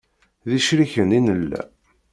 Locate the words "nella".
1.25-1.61